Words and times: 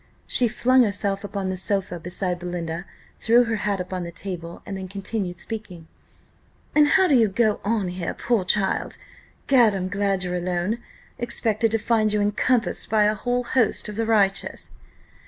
She 0.25 0.47
flung 0.47 0.81
herself 0.81 1.23
upon 1.23 1.51
the 1.51 1.57
sofa 1.57 1.99
beside 1.99 2.39
Belinda, 2.39 2.85
threw 3.19 3.43
her 3.43 3.57
hat 3.57 3.79
upon 3.79 4.01
the 4.01 4.11
table, 4.11 4.63
and 4.65 4.75
then 4.75 4.87
continued 4.87 5.39
speaking. 5.39 5.87
"And 6.75 6.87
how 6.87 7.07
d'ye 7.07 7.27
go 7.27 7.61
on 7.63 7.89
here, 7.89 8.15
poor 8.15 8.43
child? 8.43 8.97
Gad! 9.45 9.75
I'm 9.75 9.89
glad 9.89 10.23
you're 10.23 10.33
alone 10.33 10.79
expected 11.19 11.69
to 11.69 11.77
find 11.77 12.11
you 12.13 12.19
encompassed 12.19 12.89
by 12.89 13.03
a 13.03 13.13
whole 13.13 13.43
host 13.43 13.89
of 13.89 13.95
the 13.95 14.07
righteous. 14.07 14.71